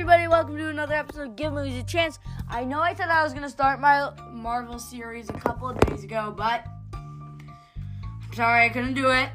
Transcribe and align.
everybody? 0.00 0.26
Welcome 0.28 0.56
to 0.56 0.68
another 0.70 0.94
episode 0.94 1.28
of 1.28 1.36
Give 1.36 1.52
Movies 1.52 1.76
a 1.76 1.82
Chance. 1.82 2.20
I 2.48 2.64
know 2.64 2.80
I 2.80 2.94
said 2.94 3.10
I 3.10 3.22
was 3.22 3.34
going 3.34 3.44
to 3.44 3.50
start 3.50 3.80
my 3.80 4.10
Marvel 4.30 4.78
series 4.78 5.28
a 5.28 5.34
couple 5.34 5.68
of 5.68 5.78
days 5.80 6.04
ago, 6.04 6.32
but 6.34 6.64
I'm 6.94 8.32
sorry 8.32 8.64
I 8.64 8.70
couldn't 8.70 8.94
do 8.94 9.10
it. 9.10 9.28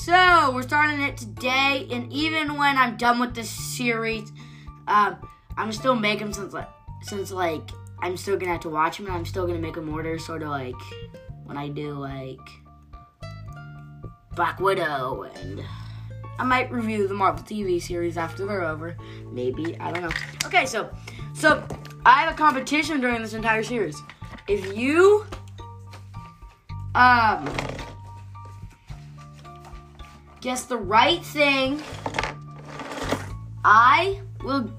So, 0.00 0.52
we're 0.54 0.60
starting 0.60 1.00
it 1.00 1.16
today, 1.16 1.88
and 1.90 2.12
even 2.12 2.58
when 2.58 2.76
I'm 2.76 2.98
done 2.98 3.18
with 3.18 3.34
this 3.34 3.48
series, 3.48 4.30
um, 4.88 5.16
I'm 5.56 5.72
still 5.72 5.94
making 5.96 6.34
since 6.34 6.52
like, 6.52 6.68
since 7.00 7.32
like 7.32 7.70
I'm 8.00 8.18
still 8.18 8.36
gonna 8.36 8.52
have 8.52 8.60
to 8.60 8.68
watch 8.68 8.98
them, 8.98 9.06
and 9.06 9.14
I'm 9.14 9.24
still 9.24 9.46
gonna 9.46 9.58
make 9.58 9.76
them 9.76 9.88
order, 9.88 10.18
sort 10.18 10.42
of 10.42 10.50
like 10.50 10.74
when 11.44 11.56
I 11.56 11.68
do 11.68 11.94
like 11.94 12.36
Black 14.36 14.60
Widow 14.60 15.22
and 15.34 15.64
I 16.38 16.44
might 16.44 16.70
review 16.70 17.06
the 17.06 17.14
Marvel 17.14 17.44
TV 17.44 17.80
series 17.80 18.16
after 18.16 18.44
they're 18.46 18.64
over. 18.64 18.96
Maybe. 19.30 19.78
I 19.78 19.92
don't 19.92 20.02
know. 20.02 20.10
Okay, 20.44 20.66
so 20.66 20.90
so 21.32 21.66
I 22.04 22.22
have 22.22 22.34
a 22.34 22.36
competition 22.36 23.00
during 23.00 23.22
this 23.22 23.34
entire 23.34 23.62
series. 23.62 24.00
If 24.48 24.76
you 24.76 25.26
um 26.94 27.50
guess 30.40 30.64
the 30.64 30.76
right 30.76 31.24
thing, 31.24 31.82
I 33.64 34.20
will 34.42 34.70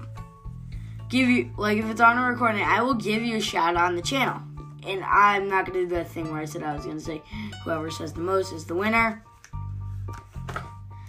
give 1.08 1.28
you 1.28 1.50
like 1.56 1.78
if 1.78 1.86
it's 1.86 2.00
on 2.00 2.18
a 2.18 2.26
recording, 2.26 2.62
I 2.62 2.82
will 2.82 2.94
give 2.94 3.22
you 3.22 3.36
a 3.36 3.40
shout 3.40 3.76
out 3.76 3.84
on 3.84 3.96
the 3.96 4.02
channel. 4.02 4.40
And 4.86 5.02
I'm 5.02 5.48
not 5.48 5.66
gonna 5.66 5.80
do 5.80 5.88
that 5.88 6.08
thing 6.08 6.30
where 6.30 6.40
I 6.40 6.44
said 6.44 6.62
I 6.62 6.74
was 6.74 6.86
gonna 6.86 7.00
say 7.00 7.22
whoever 7.64 7.90
says 7.90 8.12
the 8.12 8.20
most 8.20 8.52
is 8.52 8.64
the 8.66 8.74
winner. 8.74 9.24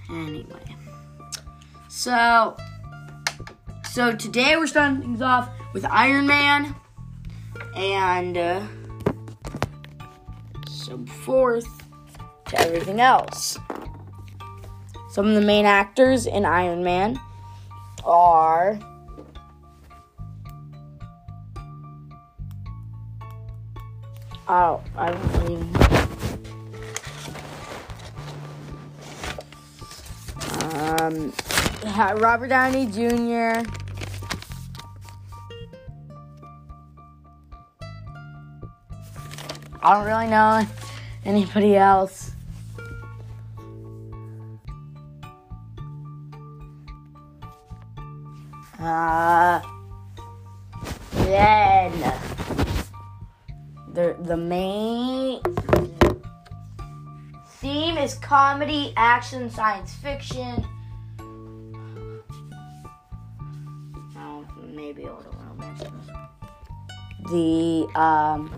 Anyway. 0.09 0.75
So 1.87 2.55
so 3.91 4.15
today 4.15 4.55
we're 4.57 4.67
starting 4.67 5.01
things 5.01 5.21
off 5.21 5.49
with 5.73 5.83
Iron 5.85 6.27
Man 6.27 6.75
and 7.75 8.37
uh, 8.37 8.61
so 10.69 10.97
forth 11.05 11.67
to 12.45 12.59
everything 12.59 13.01
else. 13.01 13.57
Some 15.09 15.27
of 15.27 15.33
the 15.33 15.41
main 15.41 15.65
actors 15.65 16.27
in 16.27 16.45
Iron 16.45 16.83
Man 16.83 17.19
are 18.05 18.79
Oh, 24.49 24.81
I 24.95 25.11
don't 25.11 25.51
even 25.51 25.96
Robert 31.97 32.49
Downey 32.49 32.85
Jr. 32.85 33.63
I 39.81 39.93
don't 39.93 40.05
really 40.05 40.27
know 40.27 40.63
anybody 41.25 41.75
else. 41.75 42.33
Uh, 48.79 49.59
then 51.13 52.13
the 53.93 54.15
the 54.21 54.37
main 54.37 55.41
theme 57.53 57.97
is 57.97 58.13
comedy, 58.13 58.93
action, 58.95 59.49
science 59.49 59.95
fiction. 59.95 60.63
Maybe 64.87 65.03
a 65.03 65.13
little 65.13 65.33
romance. 65.33 65.83
The 67.29 67.99
um, 67.99 68.55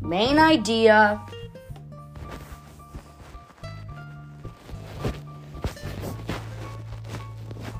main 0.00 0.38
idea 0.40 1.22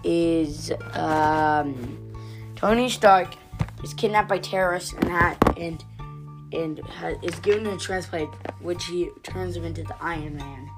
is 0.05 0.71
um, 0.93 2.15
Tony 2.55 2.89
Stark 2.89 3.35
is 3.83 3.93
kidnapped 3.95 4.29
by 4.29 4.39
terrorists 4.39 4.93
and 4.93 5.11
ha- 5.11 5.37
and 5.57 5.85
and 6.53 6.81
is 7.25 7.35
given 7.41 7.67
a 7.67 7.77
transplant, 7.77 8.33
which 8.61 8.85
he 8.85 9.11
turns 9.25 9.57
him 9.57 9.65
into 9.65 9.83
the 9.83 9.97
Iron 10.01 10.37
Man. 10.37 10.71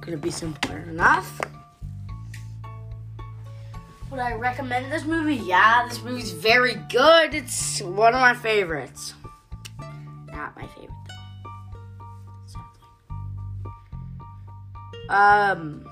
Could 0.00 0.14
it 0.14 0.22
be 0.22 0.30
simpler 0.30 0.78
enough? 0.78 1.38
Would 4.14 4.22
I 4.22 4.34
recommend 4.34 4.92
this 4.92 5.04
movie? 5.04 5.34
Yeah, 5.34 5.88
this 5.88 6.00
movie's 6.00 6.30
very 6.30 6.76
good. 6.88 7.34
It's 7.34 7.82
one 7.82 8.14
of 8.14 8.20
my 8.20 8.32
favorites. 8.32 9.12
Not 10.30 10.54
my 10.54 10.68
favorite 10.68 10.90
though. 15.08 15.12
Um. 15.12 15.84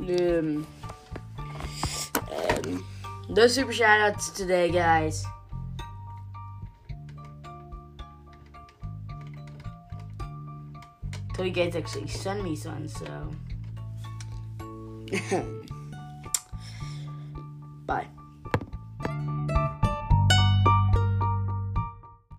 Um, 0.00 0.66
um, 2.30 2.84
no 3.30 3.46
super 3.46 3.72
shout 3.72 4.00
outs 4.00 4.28
today, 4.28 4.70
guys. 4.70 5.24
So 11.36 11.44
you 11.44 11.50
guys 11.50 11.74
actually 11.74 12.08
send 12.08 12.42
me 12.42 12.56
some, 12.56 12.88
so. 12.88 13.30
Bye. 17.86 18.06